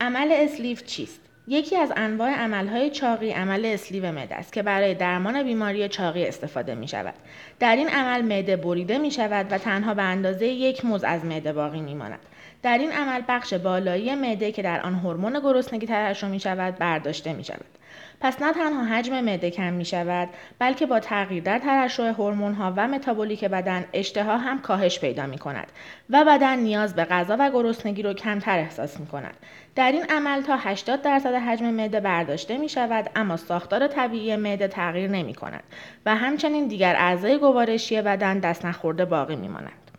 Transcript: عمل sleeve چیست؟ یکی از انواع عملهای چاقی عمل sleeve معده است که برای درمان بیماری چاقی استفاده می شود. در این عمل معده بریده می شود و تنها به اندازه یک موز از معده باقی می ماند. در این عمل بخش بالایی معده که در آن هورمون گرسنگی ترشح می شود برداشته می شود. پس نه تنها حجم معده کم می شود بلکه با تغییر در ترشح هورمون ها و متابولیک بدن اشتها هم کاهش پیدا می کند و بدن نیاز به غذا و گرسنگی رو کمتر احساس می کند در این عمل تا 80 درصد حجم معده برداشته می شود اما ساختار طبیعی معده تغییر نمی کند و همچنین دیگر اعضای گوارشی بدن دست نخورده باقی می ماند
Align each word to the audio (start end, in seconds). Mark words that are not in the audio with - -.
عمل 0.00 0.32
sleeve 0.32 0.76
چیست؟ 0.76 1.20
یکی 1.48 1.76
از 1.76 1.92
انواع 1.96 2.30
عملهای 2.30 2.90
چاقی 2.90 3.30
عمل 3.30 3.66
sleeve 3.66 4.12
معده 4.12 4.34
است 4.34 4.52
که 4.52 4.62
برای 4.62 4.94
درمان 4.94 5.42
بیماری 5.42 5.88
چاقی 5.88 6.26
استفاده 6.26 6.74
می 6.74 6.88
شود. 6.88 7.14
در 7.58 7.76
این 7.76 7.88
عمل 7.88 8.22
معده 8.22 8.56
بریده 8.56 8.98
می 8.98 9.10
شود 9.10 9.52
و 9.52 9.58
تنها 9.58 9.94
به 9.94 10.02
اندازه 10.02 10.46
یک 10.46 10.84
موز 10.84 11.04
از 11.04 11.24
معده 11.24 11.52
باقی 11.52 11.80
می 11.80 11.94
ماند. 11.94 12.18
در 12.62 12.78
این 12.78 12.92
عمل 12.92 13.22
بخش 13.28 13.54
بالایی 13.54 14.14
معده 14.14 14.52
که 14.52 14.62
در 14.62 14.80
آن 14.80 14.94
هورمون 14.94 15.40
گرسنگی 15.40 15.86
ترشح 15.86 16.28
می 16.28 16.40
شود 16.40 16.78
برداشته 16.78 17.32
می 17.32 17.44
شود. 17.44 17.79
پس 18.20 18.42
نه 18.42 18.52
تنها 18.52 18.84
حجم 18.84 19.20
معده 19.20 19.50
کم 19.50 19.72
می 19.72 19.84
شود 19.84 20.28
بلکه 20.58 20.86
با 20.86 21.00
تغییر 21.00 21.42
در 21.42 21.58
ترشح 21.58 22.02
هورمون 22.02 22.52
ها 22.54 22.72
و 22.76 22.88
متابولیک 22.88 23.44
بدن 23.44 23.84
اشتها 23.92 24.36
هم 24.36 24.60
کاهش 24.60 25.00
پیدا 25.00 25.26
می 25.26 25.38
کند 25.38 25.72
و 26.10 26.24
بدن 26.24 26.58
نیاز 26.58 26.94
به 26.94 27.04
غذا 27.04 27.36
و 27.38 27.50
گرسنگی 27.50 28.02
رو 28.02 28.12
کمتر 28.12 28.58
احساس 28.58 29.00
می 29.00 29.06
کند 29.06 29.36
در 29.74 29.92
این 29.92 30.04
عمل 30.04 30.42
تا 30.42 30.56
80 30.56 31.02
درصد 31.02 31.34
حجم 31.34 31.70
معده 31.70 32.00
برداشته 32.00 32.58
می 32.58 32.68
شود 32.68 33.10
اما 33.16 33.36
ساختار 33.36 33.86
طبیعی 33.86 34.36
معده 34.36 34.68
تغییر 34.68 35.10
نمی 35.10 35.34
کند 35.34 35.62
و 36.06 36.16
همچنین 36.16 36.68
دیگر 36.68 36.96
اعضای 36.98 37.38
گوارشی 37.38 38.02
بدن 38.02 38.38
دست 38.38 38.66
نخورده 38.66 39.04
باقی 39.04 39.36
می 39.36 39.48
ماند 39.48 39.89